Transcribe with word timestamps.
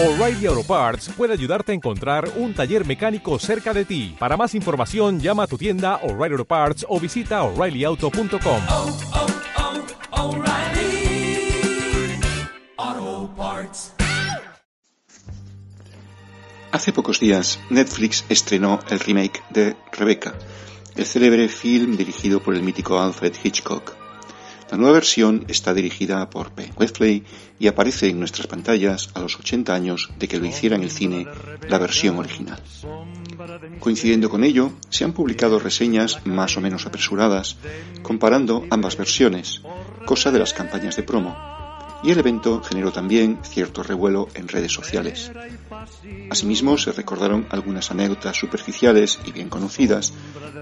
O'Reilly 0.00 0.46
Auto 0.46 0.62
Parts 0.62 1.08
puede 1.08 1.32
ayudarte 1.32 1.72
a 1.72 1.74
encontrar 1.74 2.30
un 2.36 2.54
taller 2.54 2.86
mecánico 2.86 3.36
cerca 3.40 3.74
de 3.74 3.84
ti. 3.84 4.14
Para 4.16 4.36
más 4.36 4.54
información, 4.54 5.18
llama 5.18 5.42
a 5.42 5.46
tu 5.48 5.58
tienda 5.58 5.96
O'Reilly 6.04 6.34
Auto 6.34 6.44
Parts 6.44 6.86
o 6.88 7.00
visita 7.00 7.42
oreillyauto.com. 7.42 8.62
oh, 8.68 8.96
oh, 10.12 10.36
O'Reilly 10.36 11.50
Auto 12.76 13.34
Parts. 13.36 13.92
Hace 16.70 16.92
pocos 16.92 17.18
días, 17.18 17.58
Netflix 17.68 18.24
estrenó 18.28 18.78
el 18.90 19.00
remake 19.00 19.42
de 19.50 19.74
Rebecca, 19.90 20.32
el 20.94 21.06
célebre 21.06 21.48
film 21.48 21.96
dirigido 21.96 22.40
por 22.40 22.54
el 22.54 22.62
mítico 22.62 23.00
Alfred 23.00 23.34
Hitchcock. 23.42 24.07
La 24.70 24.76
nueva 24.76 24.94
versión 24.94 25.44
está 25.48 25.72
dirigida 25.72 26.28
por 26.28 26.54
Ben 26.54 26.72
Westplay 26.76 27.24
y 27.58 27.68
aparece 27.68 28.08
en 28.08 28.18
nuestras 28.18 28.46
pantallas 28.46 29.10
a 29.14 29.20
los 29.20 29.38
80 29.38 29.74
años 29.74 30.10
de 30.18 30.28
que 30.28 30.38
lo 30.38 30.46
hiciera 30.46 30.76
en 30.76 30.82
el 30.82 30.90
cine 30.90 31.26
la 31.68 31.78
versión 31.78 32.18
original. 32.18 32.62
Coincidiendo 33.80 34.28
con 34.28 34.44
ello, 34.44 34.72
se 34.90 35.04
han 35.04 35.12
publicado 35.12 35.58
reseñas 35.58 36.24
más 36.26 36.56
o 36.56 36.60
menos 36.60 36.86
apresuradas 36.86 37.56
comparando 38.02 38.66
ambas 38.70 38.96
versiones, 38.96 39.62
cosa 40.04 40.30
de 40.30 40.38
las 40.38 40.52
campañas 40.52 40.96
de 40.96 41.02
promo, 41.02 41.57
y 42.02 42.10
el 42.10 42.18
evento 42.18 42.62
generó 42.62 42.92
también 42.92 43.38
cierto 43.42 43.82
revuelo 43.82 44.28
en 44.34 44.48
redes 44.48 44.72
sociales. 44.72 45.32
Asimismo, 46.30 46.78
se 46.78 46.92
recordaron 46.92 47.46
algunas 47.50 47.90
anécdotas 47.90 48.36
superficiales 48.36 49.18
y 49.24 49.32
bien 49.32 49.48
conocidas, 49.48 50.12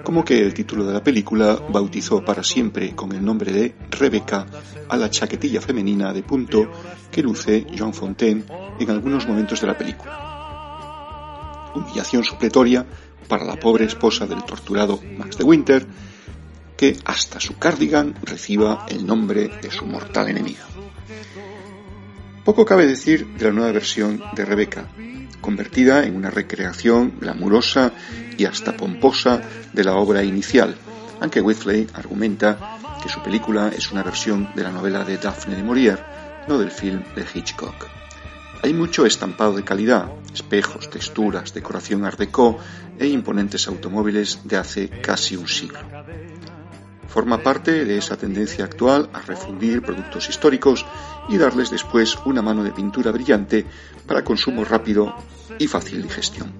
como 0.04 0.24
que 0.24 0.40
el 0.40 0.54
título 0.54 0.84
de 0.84 0.94
la 0.94 1.02
película 1.02 1.58
bautizó 1.68 2.24
para 2.24 2.42
siempre 2.42 2.94
con 2.94 3.12
el 3.12 3.24
nombre 3.24 3.52
de 3.52 3.74
Rebeca 3.90 4.46
a 4.88 4.96
la 4.96 5.10
chaquetilla 5.10 5.60
femenina 5.60 6.12
de 6.12 6.22
punto 6.22 6.70
que 7.10 7.22
luce 7.22 7.66
Joan 7.76 7.92
Fontaine 7.92 8.44
en 8.78 8.90
algunos 8.90 9.26
momentos 9.26 9.60
de 9.60 9.66
la 9.66 9.76
película. 9.76 11.72
Humillación 11.74 12.24
supletoria 12.24 12.86
para 13.28 13.44
la 13.44 13.56
pobre 13.56 13.84
esposa 13.84 14.26
del 14.26 14.44
torturado 14.44 15.00
Max 15.18 15.36
de 15.36 15.44
Winter, 15.44 15.86
que 16.76 16.96
hasta 17.04 17.40
su 17.40 17.58
cardigan 17.58 18.14
reciba 18.22 18.86
el 18.88 19.06
nombre 19.06 19.50
de 19.60 19.70
su 19.70 19.86
mortal 19.86 20.28
enemiga. 20.28 20.75
Poco 22.46 22.64
cabe 22.64 22.86
decir 22.86 23.26
de 23.26 23.46
la 23.46 23.50
nueva 23.50 23.72
versión 23.72 24.22
de 24.36 24.44
Rebeca, 24.44 24.86
convertida 25.40 26.04
en 26.04 26.14
una 26.14 26.30
recreación 26.30 27.18
glamurosa 27.18 27.90
y 28.38 28.44
hasta 28.44 28.76
pomposa 28.76 29.42
de 29.72 29.82
la 29.82 29.94
obra 29.94 30.22
inicial, 30.22 30.76
aunque 31.20 31.40
Whitley 31.40 31.88
argumenta 31.92 32.78
que 33.02 33.08
su 33.08 33.20
película 33.20 33.72
es 33.76 33.90
una 33.90 34.04
versión 34.04 34.48
de 34.54 34.62
la 34.62 34.70
novela 34.70 35.02
de 35.02 35.18
Daphne 35.18 35.56
de 35.56 35.64
Maurier, 35.64 35.98
no 36.46 36.56
del 36.56 36.70
film 36.70 37.02
de 37.16 37.26
Hitchcock. 37.34 37.88
Hay 38.62 38.72
mucho 38.72 39.06
estampado 39.06 39.54
de 39.54 39.64
calidad, 39.64 40.12
espejos, 40.32 40.88
texturas, 40.88 41.52
decoración 41.52 42.04
art 42.04 42.16
déco 42.16 42.58
e 42.96 43.08
imponentes 43.08 43.66
automóviles 43.66 44.38
de 44.44 44.56
hace 44.56 44.88
casi 44.88 45.34
un 45.34 45.48
siglo. 45.48 45.80
Forma 47.16 47.42
parte 47.42 47.86
de 47.86 47.96
esa 47.96 48.18
tendencia 48.18 48.66
actual 48.66 49.08
a 49.14 49.22
refundir 49.22 49.80
productos 49.80 50.28
históricos 50.28 50.84
y 51.30 51.38
darles 51.38 51.70
después 51.70 52.18
una 52.26 52.42
mano 52.42 52.62
de 52.62 52.72
pintura 52.72 53.10
brillante 53.10 53.64
para 54.06 54.22
consumo 54.22 54.66
rápido 54.66 55.16
y 55.58 55.66
fácil 55.66 56.02
digestión. 56.02 56.52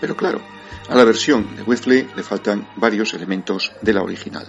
Pero 0.00 0.16
claro, 0.16 0.40
a 0.88 0.94
la 0.94 1.04
versión 1.04 1.56
de 1.56 1.62
Whitley 1.62 2.08
le 2.16 2.22
faltan 2.22 2.66
varios 2.76 3.12
elementos 3.12 3.70
de 3.82 3.92
la 3.92 4.02
original. 4.02 4.48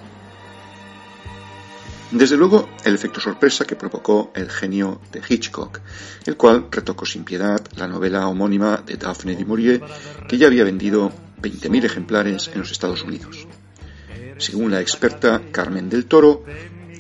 Desde 2.12 2.38
luego, 2.38 2.70
el 2.86 2.96
efecto 2.96 3.20
sorpresa 3.20 3.66
que 3.66 3.76
provocó 3.76 4.32
el 4.34 4.50
genio 4.50 5.02
de 5.12 5.22
Hitchcock, 5.28 5.82
el 6.26 6.38
cual 6.38 6.68
retocó 6.72 7.06
sin 7.06 7.26
piedad 7.26 7.60
la 7.76 7.90
novela 7.90 8.30
homónima 8.30 8.78
de 8.78 8.96
Daphne 8.96 9.36
du 9.36 9.46
Maurier, 9.46 9.84
que 10.30 10.38
ya 10.38 10.48
había 10.48 10.64
vendido 10.64 11.12
20.000 11.42 11.84
ejemplares 11.84 12.50
en 12.54 12.60
los 12.60 12.72
Estados 12.72 13.04
Unidos. 13.04 13.46
Según 14.38 14.72
la 14.72 14.82
experta 14.82 15.42
Carmen 15.52 15.90
del 15.90 16.06
Toro, 16.06 16.44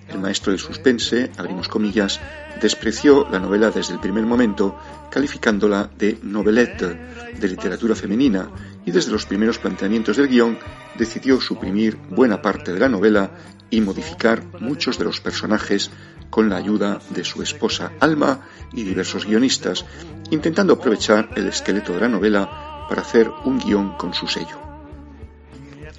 el 0.09 0.19
maestro 0.19 0.51
del 0.51 0.59
suspense, 0.59 1.31
abrimos 1.37 1.67
comillas, 1.67 2.19
despreció 2.61 3.27
la 3.29 3.39
novela 3.39 3.71
desde 3.71 3.93
el 3.93 3.99
primer 3.99 4.25
momento, 4.25 4.79
calificándola 5.11 5.89
de 5.97 6.17
novelette, 6.23 7.39
de 7.39 7.47
literatura 7.47 7.95
femenina, 7.95 8.49
y 8.85 8.91
desde 8.91 9.11
los 9.11 9.25
primeros 9.25 9.59
planteamientos 9.59 10.17
del 10.17 10.29
guion 10.29 10.57
decidió 10.97 11.39
suprimir 11.41 11.97
buena 12.09 12.41
parte 12.41 12.73
de 12.73 12.79
la 12.79 12.89
novela 12.89 13.31
y 13.69 13.81
modificar 13.81 14.43
muchos 14.59 14.97
de 14.97 15.05
los 15.05 15.19
personajes 15.19 15.91
con 16.29 16.49
la 16.49 16.57
ayuda 16.57 16.99
de 17.09 17.23
su 17.23 17.41
esposa 17.41 17.91
Alma 17.99 18.47
y 18.73 18.83
diversos 18.83 19.25
guionistas, 19.25 19.85
intentando 20.31 20.73
aprovechar 20.73 21.29
el 21.35 21.47
esqueleto 21.47 21.93
de 21.93 22.01
la 22.01 22.09
novela 22.09 22.85
para 22.89 23.01
hacer 23.01 23.29
un 23.43 23.59
guion 23.59 23.97
con 23.97 24.13
su 24.13 24.27
sello. 24.27 24.66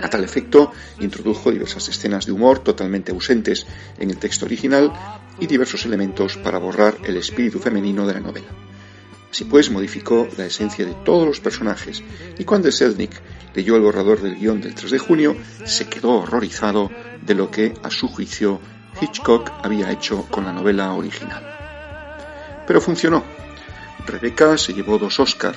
A 0.00 0.08
tal 0.08 0.22
efecto, 0.22 0.72
introdujo 1.00 1.50
diversas 1.50 1.88
escenas 1.88 2.26
de 2.26 2.32
humor 2.32 2.60
totalmente 2.60 3.10
ausentes 3.10 3.66
en 3.98 4.10
el 4.10 4.18
texto 4.18 4.46
original 4.46 4.92
y 5.40 5.46
diversos 5.46 5.84
elementos 5.86 6.36
para 6.36 6.58
borrar 6.58 6.96
el 7.04 7.16
espíritu 7.16 7.58
femenino 7.58 8.06
de 8.06 8.14
la 8.14 8.20
novela. 8.20 8.46
Así 9.30 9.44
pues, 9.44 9.70
modificó 9.70 10.28
la 10.36 10.46
esencia 10.46 10.86
de 10.86 10.94
todos 11.04 11.26
los 11.26 11.40
personajes 11.40 12.02
y 12.38 12.44
cuando 12.44 12.70
Selznick 12.70 13.20
leyó 13.54 13.76
el 13.76 13.82
borrador 13.82 14.22
del 14.22 14.36
guion 14.36 14.60
del 14.60 14.74
3 14.74 14.92
de 14.92 14.98
junio, 14.98 15.36
se 15.64 15.88
quedó 15.88 16.20
horrorizado 16.20 16.90
de 17.20 17.34
lo 17.34 17.50
que, 17.50 17.74
a 17.82 17.90
su 17.90 18.08
juicio, 18.08 18.60
Hitchcock 19.00 19.50
había 19.62 19.90
hecho 19.90 20.26
con 20.30 20.44
la 20.44 20.52
novela 20.52 20.92
original. 20.94 21.44
Pero 22.66 22.80
funcionó. 22.80 23.24
Rebecca 24.06 24.56
se 24.56 24.72
llevó 24.72 24.98
dos 24.98 25.20
Oscar 25.20 25.54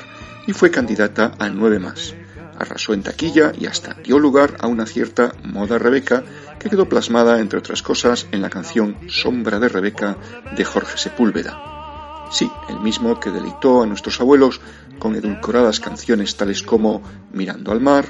y 0.48 0.54
fue 0.54 0.72
candidata 0.72 1.34
a 1.40 1.48
nueve 1.48 1.80
más 1.80 2.16
arrasó 2.62 2.94
en 2.94 3.04
taquilla 3.04 3.52
y 3.58 3.66
hasta 3.66 3.96
dio 3.96 4.20
lugar 4.20 4.58
a 4.60 4.68
una 4.68 4.86
cierta 4.86 5.34
moda 5.44 5.78
Rebeca 5.78 6.24
que 6.60 6.70
quedó 6.70 6.88
plasmada, 6.88 7.40
entre 7.40 7.60
otras 7.60 7.82
cosas, 7.82 8.28
en 8.32 8.42
la 8.42 8.50
canción 8.50 8.98
Sombra 9.10 9.60
de 9.60 9.70
Rebeca 9.70 10.18
de 10.56 10.64
Jorge 10.64 10.98
Sepúlveda. 10.98 12.28
Sí, 12.32 12.50
el 12.70 12.80
mismo 12.80 13.20
que 13.20 13.30
deleitó 13.30 13.82
a 13.84 13.86
nuestros 13.86 14.22
abuelos 14.22 14.62
con 15.00 15.16
edulcoradas 15.16 15.80
canciones 15.80 16.38
tales 16.38 16.64
como 16.64 17.02
Mirando 17.34 17.72
al 17.72 17.82
mar, 17.82 18.06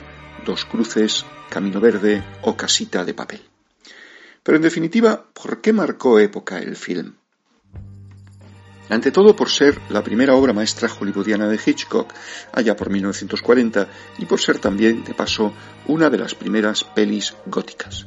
Dos 0.45 0.66
cruces, 0.66 1.25
Camino 1.50 1.79
verde 1.79 2.23
o 2.41 2.57
Casita 2.57 3.06
de 3.06 3.13
papel. 3.13 3.41
Pero 4.44 4.56
en 4.56 4.63
definitiva, 4.63 5.23
¿por 5.34 5.61
qué 5.61 5.72
marcó 5.72 6.19
época 6.19 6.57
el 6.59 6.75
film? 6.75 7.13
Ante 8.91 9.12
todo 9.12 9.35
por 9.35 9.50
ser 9.50 9.79
la 9.90 10.03
primera 10.03 10.35
obra 10.35 10.52
maestra 10.52 10.90
hollywoodiana 10.90 11.47
de 11.47 11.59
Hitchcock, 11.66 12.13
allá 12.52 12.75
por 12.75 12.90
1940, 12.90 13.88
y 14.18 14.25
por 14.25 14.41
ser 14.41 14.59
también, 14.59 15.06
de 15.06 15.13
paso, 15.13 15.53
una 15.88 16.09
de 16.09 16.18
las 16.18 16.35
primeras 16.35 16.84
pelis 16.84 17.34
góticas. 17.46 18.06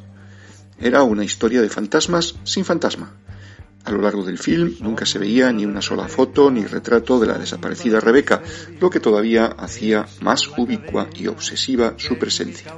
Era 0.79 1.03
una 1.03 1.25
historia 1.25 1.63
de 1.63 1.71
fantasmas 1.71 2.35
sin 2.45 2.67
fantasma. 2.67 3.15
A 3.85 3.93
lo 3.93 4.03
largo 4.03 4.25
del 4.25 4.39
film 4.39 4.77
nunca 4.81 5.07
se 5.07 5.19
veía 5.19 5.51
ni 5.53 5.65
una 5.65 5.81
sola 5.81 6.07
foto 6.07 6.51
ni 6.51 6.67
retrato 6.67 7.19
de 7.19 7.29
la 7.29 7.39
desaparecida 7.39 8.01
Rebeca, 8.01 8.43
lo 8.79 8.91
que 8.91 9.01
todavía 9.01 9.47
hacía 9.47 10.07
más 10.21 10.49
ubicua 10.59 11.09
y 11.15 11.29
obsesiva 11.29 11.95
su 11.97 12.19
presencia. 12.19 12.75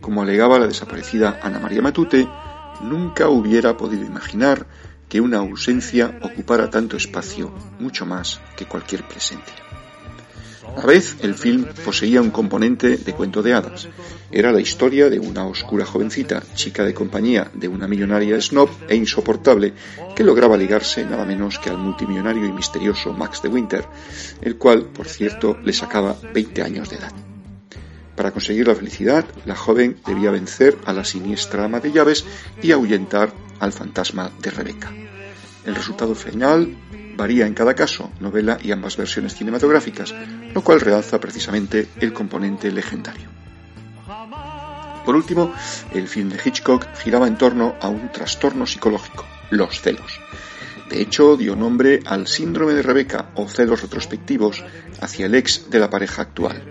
Como 0.00 0.22
alegaba 0.22 0.58
la 0.58 0.66
desaparecida 0.66 1.38
Ana 1.42 1.60
María 1.60 1.82
Matute, 1.82 2.28
nunca 2.82 3.28
hubiera 3.28 3.76
podido 3.76 4.04
imaginar 4.04 4.66
que 5.10 5.20
una 5.20 5.38
ausencia 5.38 6.18
ocupara 6.22 6.70
tanto 6.70 6.96
espacio, 6.96 7.52
mucho 7.80 8.06
más 8.06 8.40
que 8.56 8.64
cualquier 8.64 9.06
presencia. 9.06 9.56
A 10.76 10.80
la 10.80 10.86
vez, 10.86 11.16
el 11.20 11.34
film 11.34 11.66
poseía 11.84 12.22
un 12.22 12.30
componente 12.30 12.96
de 12.96 13.12
cuento 13.12 13.42
de 13.42 13.52
hadas. 13.52 13.88
Era 14.30 14.52
la 14.52 14.60
historia 14.60 15.10
de 15.10 15.18
una 15.18 15.44
oscura 15.46 15.84
jovencita, 15.84 16.44
chica 16.54 16.84
de 16.84 16.94
compañía 16.94 17.50
de 17.54 17.66
una 17.66 17.88
millonaria 17.88 18.40
snob 18.40 18.70
e 18.88 18.94
insoportable, 18.94 19.74
que 20.14 20.22
lograba 20.22 20.56
ligarse 20.56 21.04
nada 21.04 21.24
menos 21.24 21.58
que 21.58 21.70
al 21.70 21.78
multimillonario 21.78 22.46
y 22.46 22.52
misterioso 22.52 23.12
Max 23.12 23.42
de 23.42 23.48
Winter, 23.48 23.84
el 24.42 24.56
cual, 24.58 24.84
por 24.84 25.08
cierto, 25.08 25.58
le 25.64 25.72
sacaba 25.72 26.16
20 26.32 26.62
años 26.62 26.88
de 26.88 26.96
edad. 26.96 27.12
Para 28.14 28.30
conseguir 28.30 28.68
la 28.68 28.76
felicidad, 28.76 29.24
la 29.46 29.56
joven 29.56 29.96
debía 30.06 30.30
vencer 30.30 30.78
a 30.84 30.92
la 30.92 31.04
siniestra 31.04 31.64
ama 31.64 31.80
de 31.80 31.90
llaves 31.90 32.24
y 32.62 32.70
ahuyentar 32.70 33.32
al 33.60 33.72
fantasma 33.72 34.30
de 34.40 34.50
Rebeca. 34.50 34.92
El 35.64 35.74
resultado 35.74 36.14
final 36.14 36.76
varía 37.16 37.46
en 37.46 37.54
cada 37.54 37.74
caso, 37.74 38.10
novela 38.18 38.58
y 38.62 38.72
ambas 38.72 38.96
versiones 38.96 39.34
cinematográficas, 39.34 40.14
lo 40.54 40.62
cual 40.62 40.80
realza 40.80 41.20
precisamente 41.20 41.88
el 42.00 42.12
componente 42.12 42.72
legendario. 42.72 43.28
Por 45.04 45.16
último, 45.16 45.52
el 45.92 46.08
film 46.08 46.30
de 46.30 46.40
Hitchcock 46.42 46.86
giraba 46.96 47.26
en 47.26 47.36
torno 47.36 47.74
a 47.80 47.88
un 47.88 48.10
trastorno 48.10 48.66
psicológico, 48.66 49.26
los 49.50 49.80
celos. 49.80 50.20
De 50.88 51.00
hecho, 51.00 51.36
dio 51.36 51.54
nombre 51.54 52.00
al 52.06 52.26
síndrome 52.26 52.74
de 52.74 52.82
Rebeca 52.82 53.30
o 53.34 53.48
celos 53.48 53.82
retrospectivos 53.82 54.64
hacia 55.00 55.26
el 55.26 55.34
ex 55.34 55.70
de 55.70 55.78
la 55.78 55.88
pareja 55.88 56.22
actual. 56.22 56.62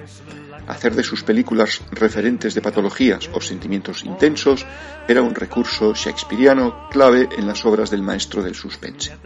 Hacer 0.69 0.94
de 0.94 1.04
sus 1.04 1.24
películas 1.24 1.81
referentes 1.89 2.54
de 2.54 2.62
patologías 2.62 3.27
o 3.33 3.42
sentimientos 3.42 4.04
intensos 4.06 4.68
era 5.07 5.24
un 5.24 5.33
recurso 5.33 5.95
shakespeariano 5.95 6.88
clave 6.92 7.27
en 7.36 7.48
las 7.48 7.66
obras 7.66 7.89
del 7.89 8.04
maestro 8.04 8.44
del 8.44 8.54
suspense. 8.54 9.18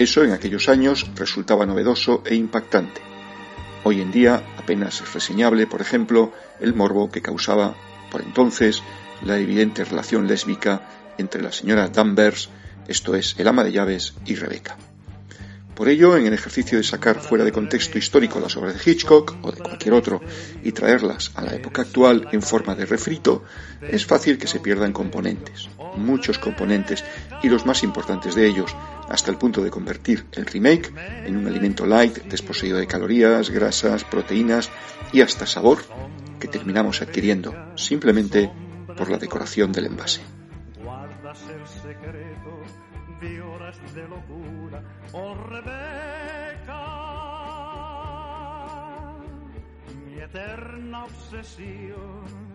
Eso 0.00 0.24
en 0.24 0.32
aquellos 0.32 0.68
años 0.68 1.08
resultaba 1.14 1.64
novedoso 1.64 2.24
e 2.26 2.34
impactante. 2.34 3.00
Hoy 3.84 4.00
en 4.00 4.10
día 4.10 4.42
apenas 4.58 5.00
es 5.00 5.14
reseñable, 5.14 5.68
por 5.68 5.80
ejemplo, 5.80 6.32
el 6.58 6.74
morbo 6.74 7.08
que 7.08 7.22
causaba, 7.22 7.76
por 8.10 8.20
entonces, 8.20 8.82
la 9.24 9.38
evidente 9.38 9.84
relación 9.84 10.26
lésbica 10.26 10.82
entre 11.18 11.40
la 11.40 11.52
señora 11.52 11.86
Danvers, 11.86 12.50
esto 12.88 13.14
es, 13.14 13.36
el 13.38 13.46
ama 13.46 13.62
de 13.62 13.70
llaves, 13.70 14.14
y 14.26 14.34
Rebeca. 14.34 14.76
Por 15.78 15.88
ello, 15.88 16.16
en 16.16 16.26
el 16.26 16.34
ejercicio 16.34 16.76
de 16.76 16.82
sacar 16.82 17.20
fuera 17.20 17.44
de 17.44 17.52
contexto 17.52 17.98
histórico 17.98 18.40
las 18.40 18.56
obras 18.56 18.74
de 18.74 18.90
Hitchcock 18.90 19.36
o 19.42 19.52
de 19.52 19.62
cualquier 19.62 19.94
otro 19.94 20.20
y 20.64 20.72
traerlas 20.72 21.30
a 21.36 21.44
la 21.44 21.54
época 21.54 21.82
actual 21.82 22.26
en 22.32 22.42
forma 22.42 22.74
de 22.74 22.84
refrito, 22.84 23.44
es 23.80 24.04
fácil 24.04 24.38
que 24.38 24.48
se 24.48 24.58
pierdan 24.58 24.92
componentes, 24.92 25.68
muchos 25.94 26.40
componentes, 26.40 27.04
y 27.44 27.48
los 27.48 27.64
más 27.64 27.84
importantes 27.84 28.34
de 28.34 28.48
ellos, 28.48 28.74
hasta 29.08 29.30
el 29.30 29.38
punto 29.38 29.62
de 29.62 29.70
convertir 29.70 30.26
el 30.32 30.46
remake 30.46 30.92
en 31.24 31.36
un 31.36 31.46
alimento 31.46 31.86
light 31.86 32.24
desposeído 32.24 32.78
de 32.78 32.88
calorías, 32.88 33.48
grasas, 33.50 34.02
proteínas 34.02 34.70
y 35.12 35.20
hasta 35.20 35.46
sabor 35.46 35.78
que 36.40 36.48
terminamos 36.48 37.02
adquiriendo 37.02 37.54
simplemente 37.76 38.50
por 38.96 39.08
la 39.08 39.18
decoración 39.18 39.70
del 39.70 39.86
envase. 39.86 40.22
Oh 45.12 45.34
Rebeca, 45.34 46.84
mi 50.06 50.20
eterna 50.20 51.04
obsesión. 51.04 52.48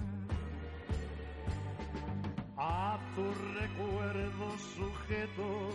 A 2.57 2.97
tu 3.15 3.25
recuerdo 3.59 4.57
sujeto, 4.75 5.69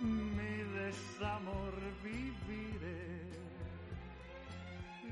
mi 0.00 0.56
desamor 0.80 1.74
viviré. 2.02 3.30
Y 5.04 5.06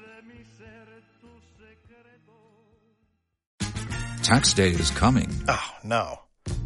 de 0.00 0.22
mi 0.22 0.44
ser 0.56 0.88
tu 1.20 1.32
secreto. 1.58 2.36
Tax 4.22 4.54
day 4.54 4.70
is 4.70 4.90
coming. 4.90 5.28
Oh, 5.48 5.74
no. 5.82 6.23